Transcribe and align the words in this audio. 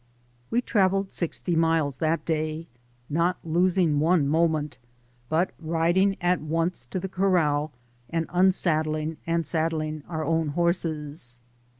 We 0.49 0.61
travelled 0.63 1.11
sixty 1.11 1.55
miles 1.55 1.97
that 1.97 2.25
day, 2.25 2.65
not 3.07 3.37
lo^g 3.45 3.99
one 3.99 4.27
moment, 4.27 4.79
but 5.29 5.51
riding 5.59 6.17
at 6.19 6.41
once 6.41 6.87
to 6.87 6.99
the 6.99 7.07
corr&l, 7.07 7.71
and 8.09 8.25
unsaddling 8.29 9.17
and 9.27 9.45
saddling 9.45 10.01
our 10.09 10.25
own 10.25 10.47
horses. 10.57 11.39